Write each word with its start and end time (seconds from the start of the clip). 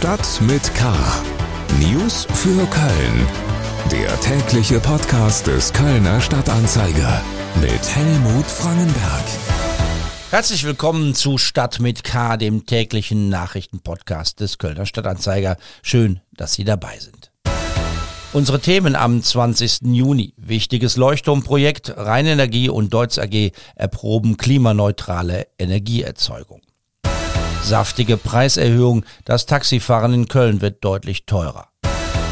Stadt 0.00 0.40
mit 0.40 0.74
K. 0.74 0.94
News 1.78 2.26
für 2.32 2.66
Köln. 2.68 3.26
Der 3.92 4.18
tägliche 4.22 4.80
Podcast 4.80 5.46
des 5.46 5.74
Kölner 5.74 6.22
Stadtanzeiger 6.22 7.22
mit 7.60 7.94
Helmut 7.94 8.46
Frangenberg. 8.46 9.24
Herzlich 10.30 10.64
willkommen 10.64 11.14
zu 11.14 11.36
Stadt 11.36 11.80
mit 11.80 12.02
K, 12.02 12.38
dem 12.38 12.64
täglichen 12.64 13.28
Nachrichtenpodcast 13.28 14.40
des 14.40 14.56
Kölner 14.56 14.86
Stadtanzeiger. 14.86 15.58
Schön, 15.82 16.20
dass 16.32 16.54
Sie 16.54 16.64
dabei 16.64 16.98
sind. 16.98 17.30
Unsere 18.32 18.58
Themen 18.58 18.96
am 18.96 19.22
20. 19.22 19.80
Juni. 19.82 20.32
Wichtiges 20.38 20.96
Leuchtturmprojekt. 20.96 21.92
Rheinenergie 21.98 22.70
und 22.70 22.94
Deutz 22.94 23.18
AG 23.18 23.52
erproben 23.74 24.38
klimaneutrale 24.38 25.48
Energieerzeugung. 25.58 26.62
Saftige 27.62 28.16
Preiserhöhung. 28.16 29.04
Das 29.24 29.46
Taxifahren 29.46 30.12
in 30.12 30.28
Köln 30.28 30.60
wird 30.60 30.84
deutlich 30.84 31.26
teurer. 31.26 31.68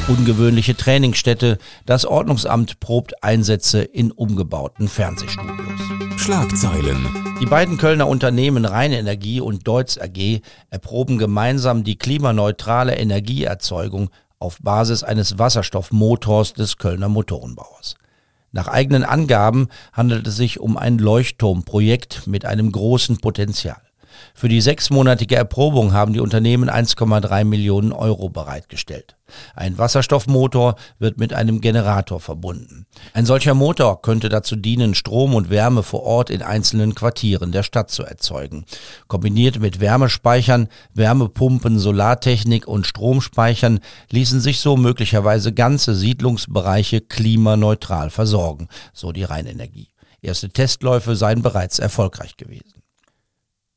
Ungewöhnliche 0.09 0.77
Trainingsstätte. 0.77 1.59
Das 1.87 2.07
Ordnungsamt 2.07 2.81
probt 2.81 3.23
Einsätze 3.23 3.83
in 3.83 4.11
umgebauten 4.11 4.89
Fernsehstudios. 4.89 5.81
Schlagzeilen. 6.17 7.07
Die 7.41 7.47
beiden 7.47 7.77
Kölner 7.77 8.09
Unternehmen 8.09 8.65
Rheinenergie 8.65 9.41
und 9.41 9.69
Deutz 9.69 9.99
AG 9.99 10.41
erproben 10.71 11.19
gemeinsam 11.19 11.85
die 11.85 11.97
klimaneutrale 11.97 12.97
Energieerzeugung 12.97 14.11
auf 14.39 14.59
Basis 14.61 15.05
eines 15.05 15.39
Wasserstoffmotors 15.39 16.55
des 16.55 16.79
Kölner 16.79 17.09
Motorenbauers. 17.09 17.97
Nach 18.51 18.67
eigenen 18.67 19.05
Angaben 19.05 19.69
handelt 19.93 20.27
es 20.27 20.37
sich 20.37 20.59
um 20.59 20.77
ein 20.77 20.99
Leuchtturmprojekt 20.99 22.27
mit 22.27 22.47
einem 22.47 22.73
großen 22.73 23.19
Potenzial. 23.19 23.88
Für 24.35 24.49
die 24.49 24.61
sechsmonatige 24.61 25.37
Erprobung 25.37 25.93
haben 25.93 26.13
die 26.13 26.21
Unternehmen 26.21 26.71
1,3 26.71 27.45
Millionen 27.45 27.93
Euro 27.93 28.29
bereitgestellt. 28.29 29.17
Ein 29.55 29.79
Wasserstoffmotor 29.79 30.77
wird 30.99 31.19
mit 31.19 31.33
einem 31.33 31.61
Generator 31.61 32.21
verbunden. 32.21 32.87
Ein 33.13 33.27
solcher 33.27 33.55
Motor 33.55 34.01
könnte 34.03 34.29
dazu 34.29 34.57
dienen, 34.57 34.95
Strom 34.95 35.35
und 35.35 35.51
Wärme 35.51 35.83
vor 35.83 36.03
Ort 36.03 36.31
in 36.31 36.43
einzelnen 36.43 36.95
Quartieren 36.95 37.53
der 37.53 37.63
Stadt 37.63 37.91
zu 37.91 38.05
erzeugen. 38.05 38.65
Kombiniert 39.07 39.61
mit 39.61 39.81
Wärmespeichern, 39.81 40.69
Wärmepumpen, 40.95 41.79
Solartechnik 41.79 42.67
und 42.67 42.87
Stromspeichern 42.87 43.81
ließen 44.11 44.41
sich 44.41 44.61
so 44.61 44.77
möglicherweise 44.77 45.53
ganze 45.53 45.95
Siedlungsbereiche 45.95 47.01
klimaneutral 47.01 48.11
versorgen, 48.11 48.69
so 48.93 49.13
die 49.13 49.25
Rheinenergie. 49.25 49.89
Erste 50.21 50.49
Testläufe 50.49 51.15
seien 51.15 51.43
bereits 51.43 51.79
erfolgreich 51.79 52.37
gewesen. 52.37 52.78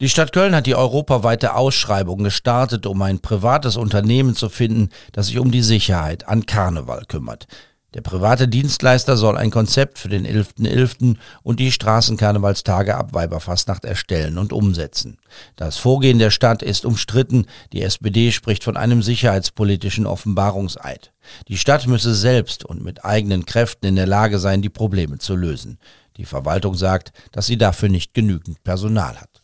Die 0.01 0.09
Stadt 0.09 0.33
Köln 0.33 0.55
hat 0.55 0.65
die 0.65 0.73
europaweite 0.73 1.53
Ausschreibung 1.53 2.23
gestartet, 2.23 2.87
um 2.87 2.99
ein 3.03 3.19
privates 3.19 3.77
Unternehmen 3.77 4.35
zu 4.35 4.49
finden, 4.49 4.89
das 5.11 5.27
sich 5.27 5.37
um 5.37 5.51
die 5.51 5.61
Sicherheit 5.61 6.27
an 6.27 6.47
Karneval 6.47 7.05
kümmert. 7.07 7.45
Der 7.93 8.01
private 8.01 8.47
Dienstleister 8.47 9.15
soll 9.15 9.37
ein 9.37 9.51
Konzept 9.51 9.99
für 9.99 10.09
den 10.09 10.25
11.11. 10.25 10.65
.11. 10.65 11.17
und 11.43 11.59
die 11.59 11.71
Straßenkarnevalstage 11.71 12.95
ab 12.95 13.13
Weiberfastnacht 13.13 13.85
erstellen 13.85 14.39
und 14.39 14.53
umsetzen. 14.53 15.19
Das 15.55 15.77
Vorgehen 15.77 16.17
der 16.17 16.31
Stadt 16.31 16.63
ist 16.63 16.83
umstritten. 16.83 17.45
Die 17.71 17.83
SPD 17.83 18.31
spricht 18.31 18.63
von 18.63 18.77
einem 18.77 19.03
sicherheitspolitischen 19.03 20.07
Offenbarungseid. 20.07 21.13
Die 21.47 21.57
Stadt 21.57 21.85
müsse 21.85 22.15
selbst 22.15 22.65
und 22.65 22.83
mit 22.83 23.05
eigenen 23.05 23.45
Kräften 23.45 23.85
in 23.85 23.97
der 23.97 24.07
Lage 24.07 24.39
sein, 24.39 24.63
die 24.63 24.69
Probleme 24.69 25.19
zu 25.19 25.35
lösen. 25.35 25.77
Die 26.17 26.25
Verwaltung 26.25 26.73
sagt, 26.73 27.13
dass 27.31 27.45
sie 27.45 27.59
dafür 27.59 27.89
nicht 27.89 28.15
genügend 28.15 28.63
Personal 28.63 29.21
hat. 29.21 29.40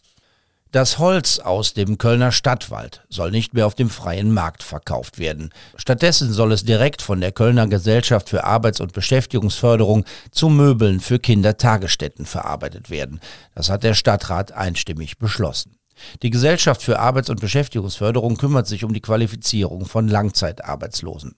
Das 0.77 0.99
Holz 0.99 1.39
aus 1.39 1.73
dem 1.73 1.97
Kölner 1.97 2.31
Stadtwald 2.31 3.01
soll 3.09 3.31
nicht 3.31 3.55
mehr 3.55 3.65
auf 3.65 3.73
dem 3.73 3.89
freien 3.89 4.31
Markt 4.31 4.61
verkauft 4.61 5.17
werden. 5.17 5.49
Stattdessen 5.75 6.31
soll 6.31 6.51
es 6.51 6.65
direkt 6.65 7.01
von 7.01 7.19
der 7.19 7.31
Kölner 7.31 7.65
Gesellschaft 7.65 8.29
für 8.29 8.43
Arbeits- 8.43 8.79
und 8.79 8.93
Beschäftigungsförderung 8.93 10.05
zu 10.29 10.49
Möbeln 10.49 10.99
für 10.99 11.17
Kindertagesstätten 11.17 12.27
verarbeitet 12.27 12.91
werden. 12.91 13.21
Das 13.55 13.71
hat 13.71 13.81
der 13.81 13.95
Stadtrat 13.95 14.51
einstimmig 14.51 15.17
beschlossen. 15.17 15.77
Die 16.21 16.29
Gesellschaft 16.29 16.81
für 16.81 16.99
Arbeits- 16.99 17.29
und 17.29 17.39
Beschäftigungsförderung 17.39 18.37
kümmert 18.37 18.67
sich 18.67 18.83
um 18.83 18.93
die 18.93 19.01
Qualifizierung 19.01 19.85
von 19.85 20.07
Langzeitarbeitslosen. 20.07 21.35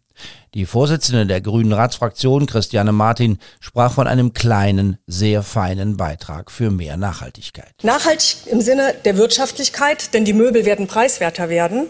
Die 0.53 0.65
Vorsitzende 0.65 1.25
der 1.25 1.41
Grünen 1.41 1.73
Ratsfraktion, 1.73 2.45
Christiane 2.45 2.91
Martin, 2.91 3.39
sprach 3.59 3.93
von 3.93 4.07
einem 4.07 4.33
kleinen, 4.33 4.97
sehr 5.07 5.43
feinen 5.43 5.97
Beitrag 5.97 6.51
für 6.51 6.71
mehr 6.71 6.97
Nachhaltigkeit. 6.97 7.73
Nachhaltig 7.83 8.35
im 8.47 8.61
Sinne 8.61 8.95
der 9.05 9.17
Wirtschaftlichkeit, 9.17 10.13
denn 10.13 10.25
die 10.25 10.33
Möbel 10.33 10.65
werden 10.65 10.87
preiswerter 10.87 11.49
werden. 11.49 11.87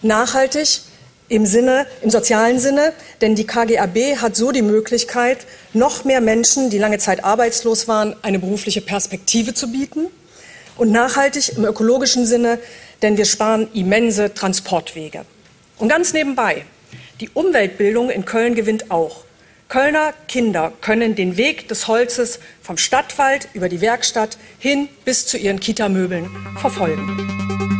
Nachhaltig 0.00 0.80
im 1.28 1.44
Sinne, 1.44 1.86
im 2.00 2.08
sozialen 2.08 2.58
Sinne, 2.58 2.92
denn 3.20 3.34
die 3.34 3.46
KGAB 3.46 4.22
hat 4.22 4.34
so 4.34 4.50
die 4.50 4.62
Möglichkeit, 4.62 5.38
noch 5.74 6.04
mehr 6.04 6.22
Menschen, 6.22 6.70
die 6.70 6.78
lange 6.78 6.98
Zeit 6.98 7.22
arbeitslos 7.22 7.86
waren, 7.86 8.16
eine 8.22 8.38
berufliche 8.38 8.80
Perspektive 8.80 9.52
zu 9.52 9.70
bieten 9.70 10.06
und 10.78 10.90
nachhaltig 10.90 11.56
im 11.56 11.64
ökologischen 11.64 12.24
Sinne, 12.24 12.58
denn 13.02 13.16
wir 13.16 13.26
sparen 13.26 13.68
immense 13.74 14.32
Transportwege. 14.32 15.24
Und 15.78 15.88
ganz 15.88 16.12
nebenbei, 16.12 16.64
die 17.20 17.28
Umweltbildung 17.30 18.10
in 18.10 18.24
Köln 18.24 18.54
gewinnt 18.54 18.90
auch. 18.90 19.24
Kölner 19.68 20.14
Kinder 20.28 20.72
können 20.80 21.14
den 21.14 21.36
Weg 21.36 21.68
des 21.68 21.88
Holzes 21.88 22.40
vom 22.62 22.78
Stadtwald 22.78 23.48
über 23.52 23.68
die 23.68 23.82
Werkstatt 23.82 24.38
hin 24.58 24.88
bis 25.04 25.26
zu 25.26 25.36
ihren 25.36 25.60
Kitamöbeln 25.60 26.30
verfolgen. 26.58 27.77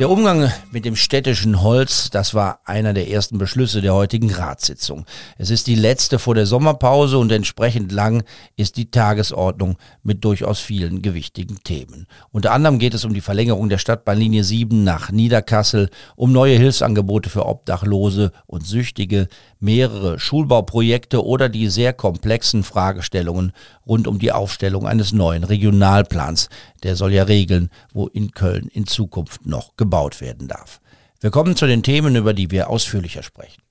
Der 0.00 0.08
Umgang 0.08 0.50
mit 0.70 0.86
dem 0.86 0.96
städtischen 0.96 1.60
Holz, 1.60 2.08
das 2.08 2.32
war 2.32 2.60
einer 2.64 2.94
der 2.94 3.10
ersten 3.10 3.36
Beschlüsse 3.36 3.82
der 3.82 3.92
heutigen 3.92 4.30
Ratssitzung. 4.30 5.04
Es 5.36 5.50
ist 5.50 5.66
die 5.66 5.74
letzte 5.74 6.18
vor 6.18 6.34
der 6.34 6.46
Sommerpause 6.46 7.18
und 7.18 7.30
entsprechend 7.30 7.92
lang 7.92 8.22
ist 8.56 8.78
die 8.78 8.90
Tagesordnung 8.90 9.76
mit 10.02 10.24
durchaus 10.24 10.58
vielen 10.58 11.02
gewichtigen 11.02 11.62
Themen. 11.64 12.06
Unter 12.32 12.52
anderem 12.52 12.78
geht 12.78 12.94
es 12.94 13.04
um 13.04 13.12
die 13.12 13.20
Verlängerung 13.20 13.68
der 13.68 13.76
Stadtbahnlinie 13.76 14.42
7 14.42 14.84
nach 14.84 15.12
Niederkassel, 15.12 15.90
um 16.16 16.32
neue 16.32 16.56
Hilfsangebote 16.56 17.28
für 17.28 17.44
Obdachlose 17.44 18.32
und 18.46 18.66
Süchtige, 18.66 19.28
mehrere 19.58 20.18
Schulbauprojekte 20.18 21.22
oder 21.22 21.50
die 21.50 21.68
sehr 21.68 21.92
komplexen 21.92 22.64
Fragestellungen 22.64 23.52
rund 23.86 24.08
um 24.08 24.18
die 24.18 24.32
Aufstellung 24.32 24.86
eines 24.86 25.12
neuen 25.12 25.44
Regionalplans. 25.44 26.48
Der 26.84 26.96
soll 26.96 27.12
ja 27.12 27.24
regeln, 27.24 27.68
wo 27.92 28.06
in 28.06 28.30
Köln 28.30 28.68
in 28.72 28.86
Zukunft 28.86 29.44
noch 29.44 29.76
gebaut 29.76 29.89
werden 29.90 30.48
darf. 30.48 30.80
Wir 31.20 31.30
kommen 31.30 31.56
zu 31.56 31.66
den 31.66 31.82
Themen, 31.82 32.16
über 32.16 32.32
die 32.32 32.50
wir 32.50 32.70
ausführlicher 32.70 33.22
sprechen. 33.22 33.62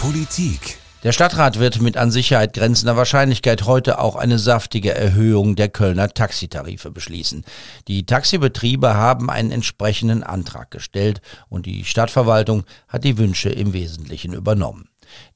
Politik. 0.00 0.78
Der 1.04 1.12
Stadtrat 1.12 1.58
wird 1.58 1.82
mit 1.82 1.98
an 1.98 2.10
Sicherheit 2.10 2.54
grenzender 2.54 2.96
Wahrscheinlichkeit 2.96 3.66
heute 3.66 3.98
auch 3.98 4.16
eine 4.16 4.38
saftige 4.38 4.94
Erhöhung 4.94 5.54
der 5.54 5.68
Kölner 5.68 6.08
Taxitarife 6.08 6.90
beschließen. 6.90 7.44
Die 7.88 8.06
Taxibetriebe 8.06 8.94
haben 8.94 9.28
einen 9.28 9.50
entsprechenden 9.50 10.22
Antrag 10.22 10.70
gestellt 10.70 11.20
und 11.50 11.66
die 11.66 11.84
Stadtverwaltung 11.84 12.64
hat 12.88 13.04
die 13.04 13.18
Wünsche 13.18 13.50
im 13.50 13.74
Wesentlichen 13.74 14.32
übernommen. 14.32 14.88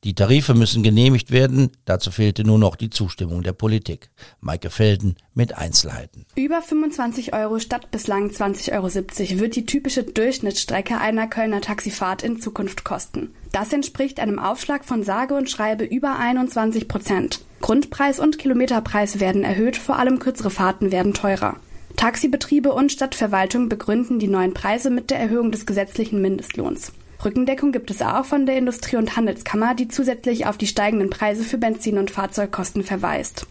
Die 0.04 0.14
Tarife 0.14 0.54
müssen 0.54 0.82
genehmigt 0.82 1.30
werden, 1.30 1.70
dazu 1.84 2.10
fehlte 2.10 2.44
nur 2.44 2.58
noch 2.58 2.76
die 2.76 2.90
Zustimmung 2.90 3.42
der 3.42 3.52
Politik. 3.52 4.10
Maike 4.40 4.70
Felden 4.70 5.16
mit 5.34 5.56
Einzelheiten. 5.56 6.26
Über 6.36 6.62
25 6.62 7.32
Euro 7.34 7.58
statt 7.58 7.90
bislang 7.90 8.30
20,70 8.30 8.72
Euro 8.72 9.40
wird 9.40 9.56
die 9.56 9.66
typische 9.66 10.04
Durchschnittsstrecke 10.04 10.98
einer 10.98 11.26
Kölner 11.26 11.60
Taxifahrt 11.60 12.22
in 12.22 12.40
Zukunft 12.40 12.84
kosten. 12.84 13.34
Das 13.52 13.72
entspricht 13.72 14.20
einem 14.20 14.38
Aufschlag 14.38 14.84
von 14.84 15.02
sage 15.02 15.34
und 15.34 15.50
schreibe 15.50 15.84
über 15.84 16.18
21 16.18 16.88
Prozent. 16.88 17.40
Grundpreis 17.60 18.20
und 18.20 18.38
Kilometerpreis 18.38 19.20
werden 19.20 19.42
erhöht, 19.42 19.76
vor 19.76 19.98
allem 19.98 20.18
kürzere 20.18 20.50
Fahrten 20.50 20.92
werden 20.92 21.14
teurer. 21.14 21.56
Taxibetriebe 21.96 22.72
und 22.72 22.92
Stadtverwaltung 22.92 23.68
begründen 23.68 24.20
die 24.20 24.28
neuen 24.28 24.54
Preise 24.54 24.88
mit 24.90 25.10
der 25.10 25.18
Erhöhung 25.18 25.50
des 25.50 25.66
gesetzlichen 25.66 26.22
Mindestlohns. 26.22 26.92
Rückendeckung 27.24 27.72
gibt 27.72 27.90
es 27.90 28.00
auch 28.00 28.24
von 28.24 28.46
der 28.46 28.56
Industrie- 28.56 28.96
und 28.96 29.16
Handelskammer, 29.16 29.74
die 29.74 29.88
zusätzlich 29.88 30.46
auf 30.46 30.56
die 30.56 30.68
steigenden 30.68 31.10
Preise 31.10 31.42
für 31.42 31.58
Benzin 31.58 31.98
und 31.98 32.10
Fahrzeugkosten 32.10 32.84
verweist. 32.84 33.46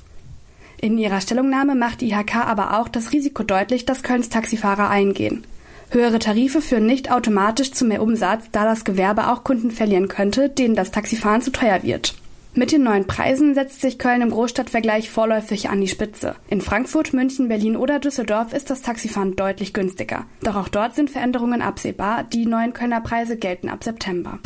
In 0.79 0.97
ihrer 0.97 1.21
Stellungnahme 1.21 1.75
macht 1.75 2.01
die 2.01 2.11
IHK 2.11 2.35
aber 2.35 2.79
auch 2.79 2.87
das 2.87 3.11
Risiko 3.11 3.43
deutlich, 3.43 3.85
dass 3.85 4.03
Kölns 4.03 4.29
Taxifahrer 4.29 4.89
eingehen. 4.89 5.43
Höhere 5.89 6.19
Tarife 6.19 6.61
führen 6.61 6.85
nicht 6.85 7.11
automatisch 7.11 7.71
zu 7.71 7.85
mehr 7.85 8.01
Umsatz, 8.01 8.45
da 8.51 8.65
das 8.65 8.85
Gewerbe 8.85 9.29
auch 9.29 9.43
Kunden 9.43 9.71
verlieren 9.71 10.07
könnte, 10.07 10.49
denen 10.49 10.75
das 10.75 10.91
Taxifahren 10.91 11.41
zu 11.41 11.51
teuer 11.51 11.83
wird. 11.83 12.15
Mit 12.57 12.71
den 12.71 12.81
neuen 12.81 13.05
Preisen 13.05 13.53
setzt 13.53 13.81
sich 13.81 13.99
Köln 13.99 14.23
im 14.23 14.31
Großstadtvergleich 14.31 15.11
vorläufig 15.11 15.69
an 15.69 15.79
die 15.79 15.87
Spitze. 15.87 16.35
In 16.49 16.59
Frankfurt, 16.59 17.13
München, 17.13 17.49
Berlin 17.49 17.77
oder 17.77 17.99
Düsseldorf 17.99 18.51
ist 18.51 18.71
das 18.71 18.81
Taxifahren 18.81 19.35
deutlich 19.35 19.75
günstiger. 19.75 20.25
Doch 20.41 20.55
auch 20.55 20.67
dort 20.67 20.95
sind 20.95 21.11
Veränderungen 21.11 21.61
absehbar. 21.61 22.23
Die 22.23 22.47
neuen 22.47 22.73
Kölner 22.73 23.01
Preise 23.01 23.37
gelten 23.37 23.69
ab 23.69 23.83
September. 23.83 24.39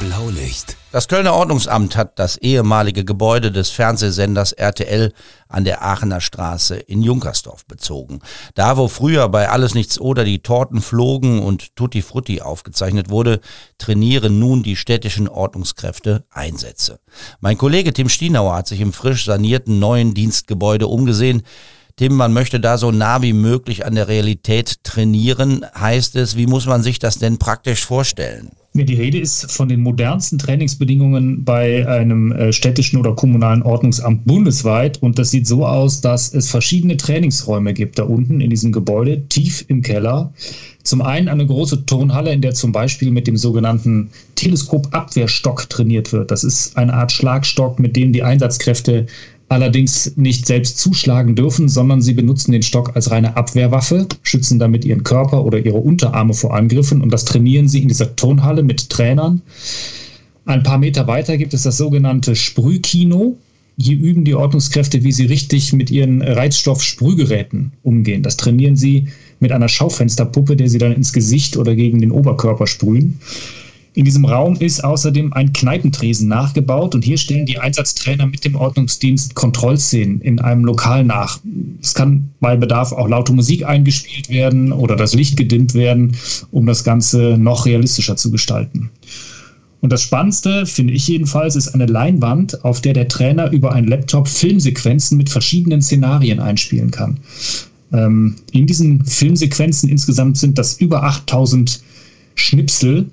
Blaulicht. 0.00 0.76
Das 0.92 1.08
Kölner 1.08 1.34
Ordnungsamt 1.34 1.96
hat 1.96 2.18
das 2.18 2.36
ehemalige 2.36 3.04
Gebäude 3.04 3.50
des 3.50 3.70
Fernsehsenders 3.70 4.52
RTL 4.52 5.12
an 5.48 5.64
der 5.64 5.82
Aachener 5.82 6.20
Straße 6.20 6.76
in 6.76 7.02
Junkersdorf 7.02 7.64
bezogen. 7.66 8.20
Da, 8.54 8.76
wo 8.76 8.88
früher 8.88 9.28
bei 9.28 9.48
Alles 9.48 9.74
Nichts 9.74 10.00
oder 10.00 10.24
die 10.24 10.40
Torten 10.40 10.80
flogen 10.80 11.42
und 11.42 11.74
Tutti 11.76 12.02
Frutti 12.02 12.40
aufgezeichnet 12.40 13.10
wurde, 13.10 13.40
trainieren 13.78 14.38
nun 14.38 14.62
die 14.62 14.76
städtischen 14.76 15.28
Ordnungskräfte 15.28 16.24
Einsätze. 16.30 17.00
Mein 17.40 17.58
Kollege 17.58 17.92
Tim 17.92 18.08
Stienauer 18.08 18.56
hat 18.56 18.68
sich 18.68 18.80
im 18.80 18.92
frisch 18.92 19.24
sanierten 19.24 19.78
neuen 19.78 20.14
Dienstgebäude 20.14 20.86
umgesehen. 20.86 21.42
Tim, 21.96 22.14
man 22.14 22.32
möchte 22.32 22.60
da 22.60 22.78
so 22.78 22.90
nah 22.90 23.22
wie 23.22 23.32
möglich 23.32 23.86
an 23.86 23.94
der 23.94 24.08
Realität 24.08 24.82
trainieren. 24.82 25.64
Heißt 25.78 26.16
es, 26.16 26.36
wie 26.36 26.46
muss 26.46 26.66
man 26.66 26.82
sich 26.82 26.98
das 26.98 27.18
denn 27.18 27.38
praktisch 27.38 27.84
vorstellen? 27.84 28.50
Die 28.76 28.94
Rede 28.94 29.20
ist 29.20 29.52
von 29.52 29.68
den 29.68 29.82
modernsten 29.82 30.36
Trainingsbedingungen 30.36 31.44
bei 31.44 31.86
einem 31.86 32.32
äh, 32.32 32.52
städtischen 32.52 32.98
oder 32.98 33.14
kommunalen 33.14 33.62
Ordnungsamt 33.62 34.24
bundesweit. 34.24 35.00
Und 35.00 35.16
das 35.16 35.30
sieht 35.30 35.46
so 35.46 35.64
aus, 35.64 36.00
dass 36.00 36.34
es 36.34 36.50
verschiedene 36.50 36.96
Trainingsräume 36.96 37.72
gibt 37.72 38.00
da 38.00 38.02
unten 38.02 38.40
in 38.40 38.50
diesem 38.50 38.72
Gebäude, 38.72 39.28
tief 39.28 39.64
im 39.68 39.82
Keller. 39.82 40.32
Zum 40.82 41.02
einen 41.02 41.28
eine 41.28 41.46
große 41.46 41.86
Turnhalle, 41.86 42.32
in 42.32 42.42
der 42.42 42.52
zum 42.54 42.72
Beispiel 42.72 43.12
mit 43.12 43.28
dem 43.28 43.36
sogenannten 43.36 44.10
Teleskopabwehrstock 44.34 45.70
trainiert 45.70 46.12
wird. 46.12 46.32
Das 46.32 46.42
ist 46.42 46.76
eine 46.76 46.94
Art 46.94 47.12
Schlagstock, 47.12 47.78
mit 47.78 47.94
dem 47.94 48.12
die 48.12 48.24
Einsatzkräfte 48.24 49.06
allerdings 49.54 50.16
nicht 50.16 50.46
selbst 50.46 50.78
zuschlagen 50.78 51.36
dürfen, 51.36 51.68
sondern 51.68 52.02
sie 52.02 52.12
benutzen 52.12 52.50
den 52.50 52.62
Stock 52.62 52.96
als 52.96 53.12
reine 53.12 53.36
Abwehrwaffe, 53.36 54.08
schützen 54.22 54.58
damit 54.58 54.84
ihren 54.84 55.04
Körper 55.04 55.44
oder 55.44 55.64
ihre 55.64 55.78
Unterarme 55.78 56.34
vor 56.34 56.54
Angriffen 56.54 57.00
und 57.00 57.10
das 57.10 57.24
trainieren 57.24 57.68
sie 57.68 57.80
in 57.80 57.88
dieser 57.88 58.16
Turnhalle 58.16 58.64
mit 58.64 58.90
Trainern. 58.90 59.42
Ein 60.44 60.64
paar 60.64 60.78
Meter 60.78 61.06
weiter 61.06 61.38
gibt 61.38 61.54
es 61.54 61.62
das 61.62 61.76
sogenannte 61.76 62.34
Sprühkino. 62.34 63.38
Hier 63.78 63.96
üben 63.96 64.24
die 64.24 64.34
Ordnungskräfte, 64.34 65.04
wie 65.04 65.12
sie 65.12 65.26
richtig 65.26 65.72
mit 65.72 65.90
ihren 65.90 66.20
Reizstoff-Sprühgeräten 66.20 67.72
umgehen. 67.82 68.22
Das 68.22 68.36
trainieren 68.36 68.76
sie 68.76 69.08
mit 69.38 69.52
einer 69.52 69.68
Schaufensterpuppe, 69.68 70.56
der 70.56 70.68
sie 70.68 70.78
dann 70.78 70.92
ins 70.92 71.12
Gesicht 71.12 71.56
oder 71.56 71.74
gegen 71.76 72.00
den 72.00 72.10
Oberkörper 72.10 72.66
sprühen. 72.66 73.20
In 73.96 74.04
diesem 74.04 74.24
Raum 74.24 74.56
ist 74.56 74.82
außerdem 74.82 75.32
ein 75.34 75.52
Kneipentresen 75.52 76.26
nachgebaut 76.26 76.96
und 76.96 77.04
hier 77.04 77.16
stellen 77.16 77.46
die 77.46 77.58
Einsatztrainer 77.58 78.26
mit 78.26 78.44
dem 78.44 78.56
Ordnungsdienst 78.56 79.36
Kontrollszenen 79.36 80.20
in 80.20 80.40
einem 80.40 80.64
Lokal 80.64 81.04
nach. 81.04 81.38
Es 81.80 81.94
kann 81.94 82.28
bei 82.40 82.56
Bedarf 82.56 82.90
auch 82.90 83.08
laute 83.08 83.32
Musik 83.32 83.64
eingespielt 83.64 84.28
werden 84.28 84.72
oder 84.72 84.96
das 84.96 85.14
Licht 85.14 85.36
gedimmt 85.36 85.74
werden, 85.74 86.16
um 86.50 86.66
das 86.66 86.82
Ganze 86.82 87.38
noch 87.38 87.66
realistischer 87.66 88.16
zu 88.16 88.32
gestalten. 88.32 88.90
Und 89.80 89.92
das 89.92 90.02
Spannendste, 90.02 90.66
finde 90.66 90.94
ich 90.94 91.06
jedenfalls, 91.06 91.54
ist 91.54 91.68
eine 91.68 91.86
Leinwand, 91.86 92.64
auf 92.64 92.80
der 92.80 92.94
der 92.94 93.06
Trainer 93.06 93.52
über 93.52 93.72
einen 93.72 93.86
Laptop 93.86 94.26
Filmsequenzen 94.26 95.16
mit 95.16 95.30
verschiedenen 95.30 95.82
Szenarien 95.82 96.40
einspielen 96.40 96.90
kann. 96.90 97.20
Ähm, 97.92 98.34
in 98.50 98.66
diesen 98.66 99.04
Filmsequenzen 99.04 99.88
insgesamt 99.88 100.36
sind 100.38 100.58
das 100.58 100.80
über 100.80 101.04
8000 101.04 101.80
Schnipsel, 102.34 103.10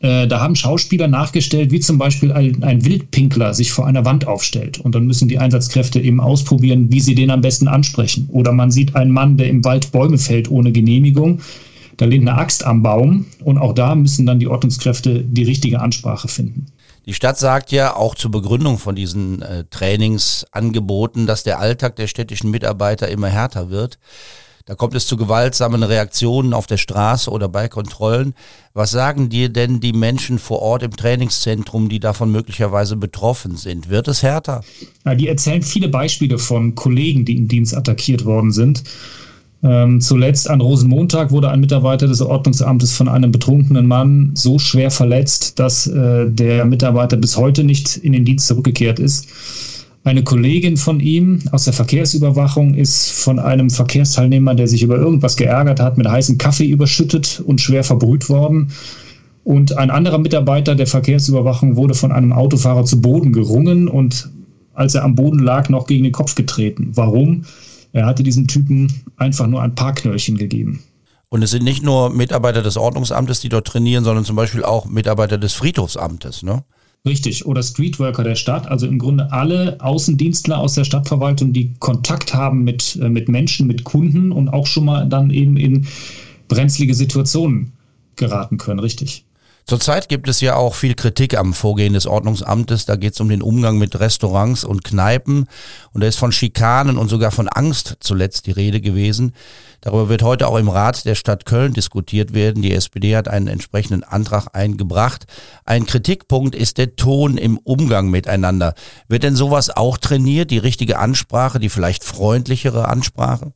äh, 0.00 0.26
da 0.26 0.40
haben 0.40 0.56
Schauspieler 0.56 1.08
nachgestellt, 1.08 1.70
wie 1.70 1.80
zum 1.80 1.98
Beispiel 1.98 2.32
ein, 2.32 2.62
ein, 2.62 2.84
Wildpinkler 2.84 3.54
sich 3.54 3.72
vor 3.72 3.86
einer 3.86 4.04
Wand 4.04 4.26
aufstellt. 4.26 4.78
Und 4.78 4.94
dann 4.94 5.06
müssen 5.06 5.28
die 5.28 5.38
Einsatzkräfte 5.38 6.00
eben 6.00 6.20
ausprobieren, 6.20 6.90
wie 6.90 7.00
sie 7.00 7.14
den 7.14 7.30
am 7.30 7.40
besten 7.40 7.68
ansprechen. 7.68 8.28
Oder 8.30 8.52
man 8.52 8.70
sieht 8.70 8.96
einen 8.96 9.10
Mann, 9.10 9.36
der 9.36 9.48
im 9.48 9.64
Wald 9.64 9.92
Bäume 9.92 10.18
fällt 10.18 10.50
ohne 10.50 10.72
Genehmigung. 10.72 11.40
Da 11.96 12.06
lehnt 12.06 12.26
eine 12.26 12.38
Axt 12.38 12.64
am 12.64 12.82
Baum. 12.82 13.26
Und 13.44 13.58
auch 13.58 13.74
da 13.74 13.94
müssen 13.94 14.24
dann 14.24 14.38
die 14.38 14.48
Ordnungskräfte 14.48 15.22
die 15.22 15.44
richtige 15.44 15.80
Ansprache 15.80 16.28
finden. 16.28 16.66
Die 17.06 17.14
Stadt 17.14 17.38
sagt 17.38 17.72
ja 17.72 17.96
auch 17.96 18.14
zur 18.14 18.30
Begründung 18.30 18.78
von 18.78 18.94
diesen 18.94 19.42
äh, 19.42 19.64
Trainingsangeboten, 19.68 21.26
dass 21.26 21.42
der 21.42 21.58
Alltag 21.58 21.96
der 21.96 22.06
städtischen 22.06 22.50
Mitarbeiter 22.50 23.08
immer 23.08 23.28
härter 23.28 23.70
wird. 23.70 23.98
Da 24.70 24.76
kommt 24.76 24.94
es 24.94 25.08
zu 25.08 25.16
gewaltsamen 25.16 25.82
Reaktionen 25.82 26.54
auf 26.54 26.68
der 26.68 26.76
Straße 26.76 27.28
oder 27.28 27.48
bei 27.48 27.66
Kontrollen. 27.66 28.34
Was 28.72 28.92
sagen 28.92 29.28
dir 29.28 29.48
denn 29.48 29.80
die 29.80 29.92
Menschen 29.92 30.38
vor 30.38 30.62
Ort 30.62 30.84
im 30.84 30.92
Trainingszentrum, 30.92 31.88
die 31.88 31.98
davon 31.98 32.30
möglicherweise 32.30 32.94
betroffen 32.94 33.56
sind? 33.56 33.90
Wird 33.90 34.06
es 34.06 34.22
härter? 34.22 34.62
Die 35.18 35.26
erzählen 35.26 35.62
viele 35.62 35.88
Beispiele 35.88 36.38
von 36.38 36.76
Kollegen, 36.76 37.24
die 37.24 37.36
im 37.36 37.48
Dienst 37.48 37.76
attackiert 37.76 38.24
worden 38.24 38.52
sind. 38.52 38.84
Ähm, 39.64 40.00
zuletzt 40.00 40.48
an 40.48 40.60
Rosenmontag 40.60 41.32
wurde 41.32 41.50
ein 41.50 41.58
Mitarbeiter 41.58 42.06
des 42.06 42.22
Ordnungsamtes 42.22 42.92
von 42.92 43.08
einem 43.08 43.32
betrunkenen 43.32 43.88
Mann 43.88 44.30
so 44.34 44.60
schwer 44.60 44.92
verletzt, 44.92 45.58
dass 45.58 45.88
äh, 45.88 46.30
der 46.30 46.64
Mitarbeiter 46.64 47.16
bis 47.16 47.36
heute 47.36 47.64
nicht 47.64 47.96
in 47.96 48.12
den 48.12 48.24
Dienst 48.24 48.46
zurückgekehrt 48.46 49.00
ist. 49.00 49.26
Eine 50.02 50.24
Kollegin 50.24 50.78
von 50.78 50.98
ihm 50.98 51.40
aus 51.52 51.64
der 51.64 51.74
Verkehrsüberwachung 51.74 52.74
ist 52.74 53.12
von 53.12 53.38
einem 53.38 53.68
Verkehrsteilnehmer, 53.68 54.54
der 54.54 54.66
sich 54.66 54.82
über 54.82 54.96
irgendwas 54.96 55.36
geärgert 55.36 55.78
hat, 55.78 55.98
mit 55.98 56.08
heißem 56.08 56.38
Kaffee 56.38 56.68
überschüttet 56.68 57.42
und 57.46 57.60
schwer 57.60 57.84
verbrüht 57.84 58.30
worden. 58.30 58.72
Und 59.44 59.76
ein 59.76 59.90
anderer 59.90 60.18
Mitarbeiter 60.18 60.74
der 60.74 60.86
Verkehrsüberwachung 60.86 61.76
wurde 61.76 61.94
von 61.94 62.12
einem 62.12 62.32
Autofahrer 62.32 62.84
zu 62.84 63.00
Boden 63.00 63.32
gerungen 63.32 63.88
und 63.88 64.30
als 64.72 64.94
er 64.94 65.04
am 65.04 65.14
Boden 65.14 65.40
lag, 65.40 65.68
noch 65.68 65.86
gegen 65.86 66.04
den 66.04 66.12
Kopf 66.12 66.34
getreten. 66.34 66.92
Warum? 66.94 67.44
Er 67.92 68.06
hatte 68.06 68.22
diesem 68.22 68.46
Typen 68.46 68.90
einfach 69.18 69.46
nur 69.46 69.60
ein 69.60 69.74
paar 69.74 69.94
Knöllchen 69.94 70.38
gegeben. 70.38 70.82
Und 71.28 71.42
es 71.42 71.50
sind 71.50 71.64
nicht 71.64 71.82
nur 71.82 72.10
Mitarbeiter 72.10 72.62
des 72.62 72.76
Ordnungsamtes, 72.76 73.40
die 73.40 73.50
dort 73.50 73.66
trainieren, 73.66 74.04
sondern 74.04 74.24
zum 74.24 74.36
Beispiel 74.36 74.64
auch 74.64 74.86
Mitarbeiter 74.86 75.38
des 75.38 75.52
Friedhofsamtes, 75.52 76.42
ne? 76.42 76.64
Richtig, 77.06 77.46
oder 77.46 77.62
Streetworker 77.62 78.24
der 78.24 78.34
Stadt, 78.34 78.66
also 78.66 78.86
im 78.86 78.98
Grunde 78.98 79.32
alle 79.32 79.78
Außendienstler 79.80 80.58
aus 80.58 80.74
der 80.74 80.84
Stadtverwaltung, 80.84 81.54
die 81.54 81.72
Kontakt 81.78 82.34
haben 82.34 82.62
mit, 82.62 82.98
äh, 83.00 83.08
mit 83.08 83.28
Menschen, 83.28 83.66
mit 83.66 83.84
Kunden 83.84 84.32
und 84.32 84.50
auch 84.50 84.66
schon 84.66 84.84
mal 84.84 85.08
dann 85.08 85.30
eben 85.30 85.56
in 85.56 85.86
brenzlige 86.48 86.94
Situationen 86.94 87.72
geraten 88.16 88.58
können, 88.58 88.80
richtig. 88.80 89.24
Zurzeit 89.66 90.08
gibt 90.08 90.28
es 90.28 90.40
ja 90.40 90.56
auch 90.56 90.74
viel 90.74 90.94
Kritik 90.94 91.38
am 91.38 91.54
Vorgehen 91.54 91.92
des 91.92 92.06
Ordnungsamtes. 92.06 92.86
Da 92.86 92.96
geht 92.96 93.14
es 93.14 93.20
um 93.20 93.28
den 93.28 93.42
Umgang 93.42 93.78
mit 93.78 93.98
Restaurants 93.98 94.64
und 94.64 94.84
Kneipen. 94.84 95.46
Und 95.92 96.00
da 96.02 96.06
ist 96.08 96.18
von 96.18 96.32
Schikanen 96.32 96.98
und 96.98 97.08
sogar 97.08 97.30
von 97.30 97.48
Angst 97.48 97.96
zuletzt 98.00 98.46
die 98.46 98.52
Rede 98.52 98.80
gewesen. 98.80 99.32
Darüber 99.80 100.08
wird 100.08 100.22
heute 100.22 100.48
auch 100.48 100.58
im 100.58 100.68
Rat 100.68 101.04
der 101.04 101.14
Stadt 101.14 101.46
Köln 101.46 101.72
diskutiert 101.72 102.34
werden. 102.34 102.62
Die 102.62 102.72
SPD 102.72 103.16
hat 103.16 103.28
einen 103.28 103.46
entsprechenden 103.46 104.04
Antrag 104.04 104.48
eingebracht. 104.52 105.26
Ein 105.64 105.86
Kritikpunkt 105.86 106.54
ist 106.54 106.76
der 106.78 106.96
Ton 106.96 107.38
im 107.38 107.56
Umgang 107.58 108.10
miteinander. 108.10 108.74
Wird 109.08 109.22
denn 109.22 109.36
sowas 109.36 109.70
auch 109.70 109.96
trainiert? 109.96 110.50
Die 110.50 110.58
richtige 110.58 110.98
Ansprache, 110.98 111.60
die 111.60 111.70
vielleicht 111.70 112.04
freundlichere 112.04 112.88
Ansprache? 112.88 113.52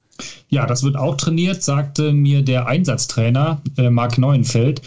Ja, 0.49 0.67
das 0.67 0.83
wird 0.83 0.97
auch 0.97 1.17
trainiert, 1.17 1.63
sagte 1.63 2.13
mir 2.13 2.43
der 2.43 2.67
Einsatztrainer 2.67 3.61
äh, 3.77 3.91
Marc 3.91 4.17
Neuenfeld. 4.17 4.83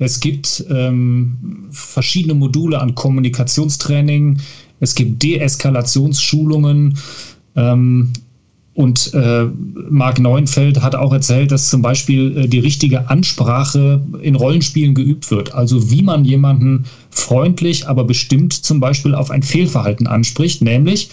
Es 0.00 0.18
gibt 0.18 0.64
ähm, 0.70 1.68
verschiedene 1.70 2.34
Module 2.34 2.80
an 2.80 2.94
Kommunikationstraining. 2.94 4.38
Es 4.80 4.94
gibt 4.94 5.22
Deeskalationsschulungen. 5.22 6.98
Ähm, 7.54 8.12
und 8.72 9.12
äh, 9.12 9.46
Marc 9.90 10.18
Neuenfeld 10.20 10.80
hat 10.80 10.94
auch 10.94 11.12
erzählt, 11.12 11.52
dass 11.52 11.68
zum 11.68 11.82
Beispiel 11.82 12.34
äh, 12.38 12.48
die 12.48 12.60
richtige 12.60 13.10
Ansprache 13.10 14.02
in 14.22 14.36
Rollenspielen 14.36 14.94
geübt 14.94 15.30
wird. 15.30 15.52
Also 15.52 15.90
wie 15.90 16.02
man 16.02 16.24
jemanden 16.24 16.86
freundlich, 17.10 17.86
aber 17.86 18.04
bestimmt 18.04 18.54
zum 18.54 18.80
Beispiel 18.80 19.14
auf 19.14 19.30
ein 19.30 19.42
Fehlverhalten 19.42 20.06
anspricht, 20.06 20.62
nämlich 20.62 21.10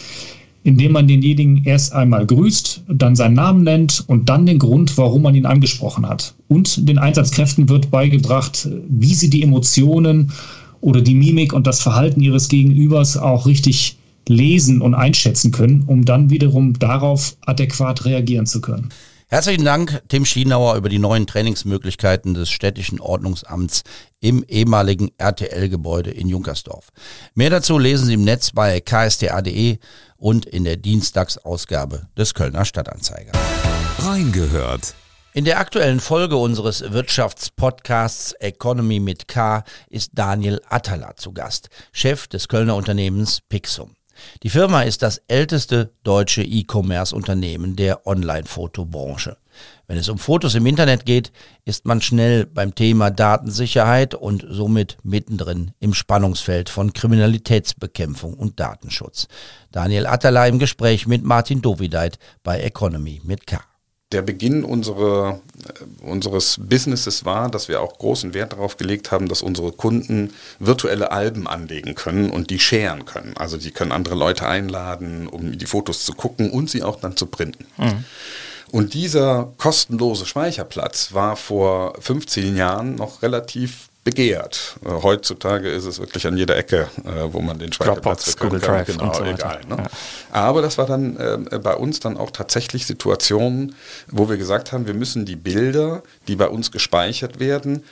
indem 0.67 0.91
man 0.91 1.07
denjenigen 1.07 1.63
erst 1.63 1.93
einmal 1.93 2.25
grüßt, 2.25 2.83
dann 2.89 3.15
seinen 3.15 3.35
Namen 3.35 3.63
nennt 3.63 4.03
und 4.07 4.27
dann 4.27 4.45
den 4.45 4.59
Grund, 4.59 4.97
warum 4.97 5.21
man 5.21 5.33
ihn 5.33 5.45
angesprochen 5.45 6.05
hat. 6.05 6.33
Und 6.49 6.89
den 6.89 6.97
Einsatzkräften 6.97 7.69
wird 7.69 7.89
beigebracht, 7.89 8.67
wie 8.89 9.13
sie 9.13 9.29
die 9.29 9.43
Emotionen 9.43 10.29
oder 10.81 10.99
die 10.99 11.15
Mimik 11.15 11.53
und 11.53 11.67
das 11.67 11.79
Verhalten 11.79 12.19
ihres 12.19 12.49
Gegenübers 12.49 13.15
auch 13.15 13.45
richtig 13.45 13.95
lesen 14.27 14.81
und 14.81 14.93
einschätzen 14.93 15.51
können, 15.51 15.85
um 15.87 16.03
dann 16.03 16.29
wiederum 16.29 16.77
darauf 16.77 17.37
adäquat 17.45 18.03
reagieren 18.03 18.45
zu 18.45 18.59
können. 18.59 18.89
Herzlichen 19.29 19.65
Dank, 19.65 20.03
Tim 20.07 20.23
Schienauer, 20.23 20.75
über 20.75 20.87
die 20.87 20.99
neuen 20.99 21.27
Trainingsmöglichkeiten 21.27 22.33
des 22.33 22.49
städtischen 22.49 23.01
Ordnungsamts 23.01 23.83
im 24.21 24.45
ehemaligen 24.47 25.11
RTL-Gebäude 25.17 26.11
in 26.11 26.29
Junkersdorf. 26.29 26.91
Mehr 27.35 27.49
dazu 27.49 27.77
lesen 27.77 28.05
Sie 28.05 28.13
im 28.13 28.23
Netz 28.23 28.51
bei 28.51 28.79
ksta.de 28.79 29.79
und 30.15 30.45
in 30.45 30.63
der 30.63 30.77
Dienstagsausgabe 30.77 32.07
des 32.17 32.35
Kölner 32.35 32.63
Stadtanzeiger. 32.63 33.33
Reingehört. 33.99 34.95
In 35.33 35.43
der 35.43 35.59
aktuellen 35.59 35.99
Folge 35.99 36.37
unseres 36.37 36.93
Wirtschaftspodcasts 36.93 38.31
Economy 38.39 39.01
mit 39.01 39.27
K 39.27 39.65
ist 39.89 40.11
Daniel 40.13 40.61
Attala 40.69 41.17
zu 41.17 41.33
Gast, 41.33 41.67
Chef 41.91 42.29
des 42.29 42.47
Kölner 42.47 42.77
Unternehmens 42.77 43.41
Pixum. 43.49 43.96
Die 44.43 44.49
Firma 44.49 44.81
ist 44.81 45.01
das 45.01 45.21
älteste 45.27 45.91
deutsche 46.03 46.43
E-Commerce-Unternehmen 46.43 47.75
der 47.75 48.05
Online-Fotobranche. 48.07 49.37
Wenn 49.87 49.97
es 49.97 50.09
um 50.09 50.17
Fotos 50.17 50.55
im 50.55 50.65
Internet 50.65 51.05
geht, 51.05 51.31
ist 51.65 51.85
man 51.85 52.01
schnell 52.01 52.45
beim 52.45 52.75
Thema 52.75 53.09
Datensicherheit 53.09 54.13
und 54.13 54.45
somit 54.47 54.97
mittendrin 55.03 55.71
im 55.79 55.93
Spannungsfeld 55.93 56.69
von 56.69 56.93
Kriminalitätsbekämpfung 56.93 58.33
und 58.33 58.59
Datenschutz. 58.59 59.27
Daniel 59.71 60.05
Atterla 60.05 60.47
im 60.47 60.59
Gespräch 60.59 61.07
mit 61.07 61.23
Martin 61.23 61.61
Dovideit 61.61 62.19
bei 62.43 62.59
Economy 62.59 63.21
mit 63.23 63.47
K 63.47 63.59
der 64.11 64.21
Beginn 64.21 64.63
unsere, 64.63 65.41
äh, 65.67 66.05
unseres 66.05 66.57
Businesses 66.61 67.25
war, 67.25 67.49
dass 67.49 67.67
wir 67.67 67.81
auch 67.81 67.97
großen 67.97 68.33
Wert 68.33 68.53
darauf 68.53 68.77
gelegt 68.77 69.11
haben, 69.11 69.27
dass 69.27 69.41
unsere 69.41 69.71
Kunden 69.71 70.33
virtuelle 70.59 71.11
Alben 71.11 71.47
anlegen 71.47 71.95
können 71.95 72.29
und 72.29 72.49
die 72.49 72.59
scheren 72.59 73.05
können. 73.05 73.35
Also 73.35 73.57
die 73.57 73.71
können 73.71 73.91
andere 73.91 74.15
Leute 74.15 74.47
einladen, 74.47 75.27
um 75.27 75.57
die 75.57 75.65
Fotos 75.65 76.05
zu 76.05 76.13
gucken 76.13 76.51
und 76.51 76.69
sie 76.69 76.83
auch 76.83 76.99
dann 76.99 77.17
zu 77.17 77.25
printen. 77.25 77.65
Mhm. 77.77 78.05
Und 78.71 78.93
dieser 78.93 79.53
kostenlose 79.57 80.25
Speicherplatz 80.25 81.13
war 81.13 81.37
vor 81.37 81.95
15 82.01 82.55
Jahren 82.55 82.95
noch 82.95 83.21
relativ 83.21 83.86
begehrt. 84.07 84.77
Äh, 84.85 85.03
heutzutage 85.03 85.69
ist 85.69 85.83
es 85.83 85.99
wirklich 85.99 86.25
an 86.25 86.37
jeder 86.37 86.55
Ecke, 86.55 86.87
äh, 87.03 87.33
wo 87.33 87.41
man 87.41 87.59
den 87.59 87.73
Speicherplatz 87.73 88.37
Google 88.37 88.61
Drive 88.61 88.87
genau, 88.87 89.13
so 89.13 89.25
egal. 89.25 89.59
Ne? 89.67 89.75
Ja. 89.79 89.87
Aber 90.31 90.61
das 90.61 90.77
war 90.77 90.85
dann 90.85 91.17
äh, 91.17 91.59
bei 91.59 91.73
uns 91.75 91.99
dann 91.99 92.15
auch 92.15 92.31
tatsächlich 92.31 92.85
Situationen, 92.85 93.75
wo 94.09 94.29
wir 94.29 94.37
gesagt 94.37 94.71
haben, 94.71 94.87
wir 94.87 94.93
müssen 94.93 95.25
die 95.25 95.35
Bilder, 95.35 96.03
die 96.29 96.37
bei 96.37 96.47
uns 96.47 96.71
gespeichert 96.71 97.41
werden, 97.41 97.83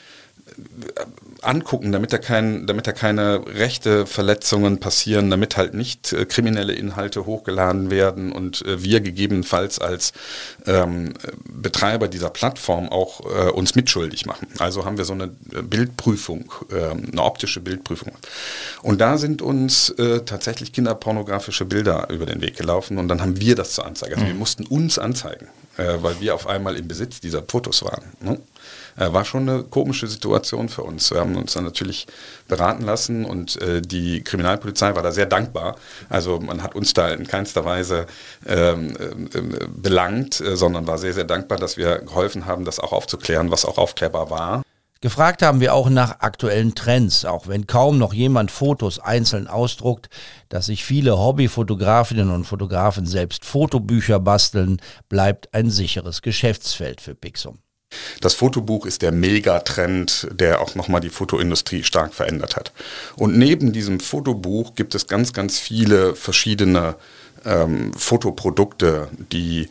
angucken, 1.42 1.92
damit 1.92 2.12
da, 2.12 2.18
kein, 2.18 2.66
damit 2.66 2.86
da 2.86 2.92
keine 2.92 3.44
rechte 3.46 4.06
Verletzungen 4.06 4.78
passieren, 4.80 5.30
damit 5.30 5.56
halt 5.56 5.74
nicht 5.74 6.12
äh, 6.12 6.24
kriminelle 6.24 6.72
Inhalte 6.72 7.26
hochgeladen 7.26 7.90
werden 7.90 8.32
und 8.32 8.64
äh, 8.64 8.82
wir 8.82 9.00
gegebenenfalls 9.00 9.78
als 9.78 10.12
ähm, 10.66 11.14
Betreiber 11.44 12.08
dieser 12.08 12.30
Plattform 12.30 12.88
auch 12.88 13.20
äh, 13.20 13.50
uns 13.50 13.74
mitschuldig 13.74 14.26
machen. 14.26 14.48
Also 14.58 14.84
haben 14.84 14.98
wir 14.98 15.04
so 15.04 15.12
eine 15.12 15.28
Bildprüfung, 15.28 16.52
ähm, 16.72 17.08
eine 17.12 17.22
optische 17.22 17.60
Bildprüfung. 17.60 18.12
Und 18.82 19.00
da 19.00 19.18
sind 19.18 19.42
uns 19.42 19.90
äh, 19.90 20.20
tatsächlich 20.20 20.72
kinderpornografische 20.72 21.64
Bilder 21.64 22.08
über 22.10 22.26
den 22.26 22.40
Weg 22.40 22.56
gelaufen 22.56 22.98
und 22.98 23.08
dann 23.08 23.20
haben 23.20 23.40
wir 23.40 23.54
das 23.54 23.72
zur 23.72 23.86
Anzeige. 23.86 24.14
Also 24.14 24.24
mhm. 24.24 24.30
wir 24.30 24.36
mussten 24.36 24.66
uns 24.66 24.98
anzeigen, 24.98 25.48
äh, 25.76 25.96
weil 26.00 26.20
wir 26.20 26.34
auf 26.34 26.46
einmal 26.46 26.76
im 26.76 26.88
Besitz 26.88 27.20
dieser 27.20 27.42
Fotos 27.42 27.82
waren. 27.82 28.04
Ne? 28.20 28.40
Äh, 28.96 29.12
war 29.12 29.24
schon 29.24 29.48
eine 29.48 29.62
komische 29.64 30.06
Situation 30.06 30.68
für 30.68 30.82
uns. 30.82 31.10
Wir 31.10 31.20
haben 31.20 31.36
uns 31.36 31.54
dann 31.54 31.64
natürlich 31.64 32.06
beraten 32.48 32.84
lassen 32.84 33.24
und 33.24 33.60
äh, 33.62 33.80
die 33.82 34.22
Kriminalpolizei 34.22 34.94
war 34.94 35.02
da 35.02 35.12
sehr 35.12 35.26
dankbar. 35.26 35.76
Also 36.08 36.40
man 36.40 36.62
hat 36.62 36.74
uns 36.74 36.94
da 36.94 37.08
in 37.08 37.26
keinster 37.26 37.64
Weise 37.64 38.06
ähm, 38.46 38.96
äh, 38.96 39.66
belangt, 39.68 40.40
äh, 40.40 40.56
sondern 40.56 40.86
war 40.86 40.98
sehr, 40.98 41.14
sehr 41.14 41.24
dankbar, 41.24 41.58
dass 41.58 41.76
wir 41.76 41.98
geholfen 41.98 42.46
haben, 42.46 42.64
das 42.64 42.80
auch 42.80 42.92
aufzuklären, 42.92 43.50
was 43.50 43.64
auch 43.64 43.78
aufklärbar 43.78 44.30
war. 44.30 44.62
Gefragt 45.02 45.42
haben 45.42 45.60
wir 45.60 45.74
auch 45.74 45.90
nach 45.90 46.20
aktuellen 46.20 46.74
Trends, 46.74 47.26
auch 47.26 47.48
wenn 47.48 47.66
kaum 47.66 47.98
noch 47.98 48.14
jemand 48.14 48.50
Fotos 48.50 48.98
einzeln 48.98 49.46
ausdruckt, 49.46 50.08
dass 50.48 50.66
sich 50.66 50.84
viele 50.84 51.18
Hobbyfotografinnen 51.18 52.30
und 52.30 52.44
Fotografen 52.44 53.04
selbst 53.04 53.44
Fotobücher 53.44 54.18
basteln, 54.20 54.80
bleibt 55.10 55.52
ein 55.52 55.70
sicheres 55.70 56.22
Geschäftsfeld 56.22 57.02
für 57.02 57.14
Pixum. 57.14 57.58
Das 58.20 58.34
Fotobuch 58.34 58.86
ist 58.86 59.02
der 59.02 59.12
Megatrend, 59.12 60.28
der 60.32 60.60
auch 60.60 60.74
nochmal 60.74 61.00
die 61.00 61.08
Fotoindustrie 61.08 61.82
stark 61.82 62.14
verändert 62.14 62.56
hat. 62.56 62.72
Und 63.16 63.36
neben 63.36 63.72
diesem 63.72 64.00
Fotobuch 64.00 64.74
gibt 64.74 64.94
es 64.94 65.06
ganz, 65.06 65.32
ganz 65.32 65.58
viele 65.58 66.14
verschiedene 66.14 66.96
ähm, 67.44 67.92
Fotoprodukte, 67.94 69.08
die 69.32 69.68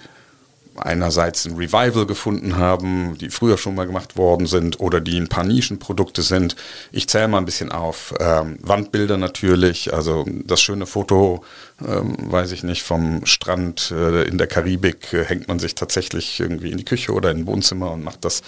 einerseits 0.77 1.46
ein 1.46 1.55
Revival 1.55 2.05
gefunden 2.05 2.58
haben, 2.58 3.17
die 3.17 3.29
früher 3.29 3.58
schon 3.58 3.75
mal 3.75 3.88
gemacht 3.88 4.17
worden 4.17 4.48
sind 4.48 4.79
oder 4.79 5.00
die 5.00 5.17
ein 5.17 5.27
paar 5.27 5.44
Nischenprodukte 5.44 6.22
sind. 6.22 6.55
Ich 6.91 7.08
zähle 7.08 7.27
mal 7.27 7.38
ein 7.38 7.46
bisschen 7.46 7.72
auf. 7.72 8.13
Ähm, 8.20 8.58
Wandbilder 8.62 9.17
natürlich, 9.17 9.94
also 9.94 10.25
das 10.46 10.62
schöne 10.62 10.86
Foto, 10.86 11.44
ähm, 11.86 12.15
weiß 12.20 12.51
ich 12.51 12.63
nicht, 12.63 12.84
vom 12.84 13.25
Strand 13.25 13.91
äh, 13.91 14.24
in 14.24 14.38
der 14.38 14.48
Karibik 14.48 15.13
äh, 15.13 15.24
hängt 15.25 15.48
man 15.48 15.60
sich 15.60 15.75
tatsächlich 15.75 16.39
irgendwie 16.39 16.72
in 16.72 16.77
die 16.77 16.86
Küche 16.86 17.13
oder 17.13 17.32
in 17.32 17.39
ein 17.39 17.48
Wohnzimmer 17.48 17.91
und 17.91 18.03
macht 18.03 18.25
das 18.25 18.41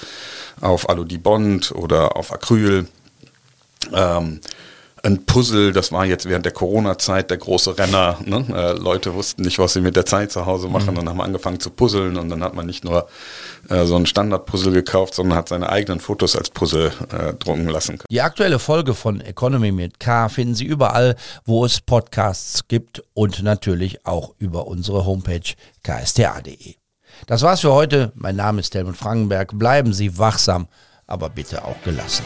auf 0.62 0.90
Aludibond 0.90 1.72
oder 1.72 2.16
auf 2.16 2.34
Acryl. 2.34 2.88
Ähm, 3.94 4.42
ein 5.08 5.26
Puzzle, 5.26 5.72
das 5.72 5.92
war 5.92 6.06
jetzt 6.06 6.28
während 6.28 6.46
der 6.46 6.52
Corona-Zeit 6.52 7.32
der 7.32 7.38
große 7.38 7.78
Renner. 7.78 8.18
Ne? 8.26 8.46
Äh, 8.54 8.74
Leute 8.74 9.14
wussten 9.14 9.44
nicht, 9.44 9.58
was 9.58 9.74
sie 9.74 9.82
mit 9.82 9.96
der 9.96 10.06
Zeit 10.06 10.32
zu 10.32 10.46
Hause 10.46 10.68
machen 10.68 10.94
mhm. 10.94 11.00
und 11.00 11.10
haben 11.10 11.22
angefangen 11.22 11.60
zu 11.60 11.70
puzzeln 11.70 12.18
und 12.18 12.30
dann 12.30 12.44
hat 12.44 12.54
man 12.54 12.66
nicht 12.66 12.84
nur 12.84 13.08
äh, 13.70 13.86
so 13.86 13.96
ein 13.96 14.06
Standard-Puzzle 14.06 14.74
gekauft, 14.74 15.16
sondern 15.16 15.38
hat 15.38 15.50
seine 15.50 15.70
eigenen 15.70 16.02
Fotos 16.02 16.36
als 16.36 16.50
Puzzle 16.50 16.92
äh, 17.12 17.34
drucken 17.34 17.70
lassen. 17.70 18.00
Die 18.10 18.22
aktuelle 18.22 18.60
Folge 18.60 18.94
von 18.94 19.22
Economy 19.22 19.72
mit 19.72 20.00
K 20.00 20.28
finden 20.28 20.56
Sie 20.56 20.66
überall, 20.66 21.16
wo 21.46 21.64
es 21.64 21.80
Podcasts 21.80 22.68
gibt 22.68 23.02
und 23.14 23.42
natürlich 23.42 24.06
auch 24.06 24.34
über 24.40 24.68
unsere 24.68 25.06
Homepage 25.06 25.54
ksta.de. 25.84 26.76
Das 27.28 27.42
war's 27.42 27.62
für 27.62 27.72
heute. 27.72 28.12
Mein 28.16 28.36
Name 28.36 28.60
ist 28.60 28.76
Helmut 28.76 28.98
Frankenberg. 28.98 29.58
Bleiben 29.58 29.94
Sie 29.94 30.18
wachsam, 30.18 30.68
aber 31.08 31.30
bitte 31.30 31.64
auch 31.64 31.82
gelassen. 31.84 32.26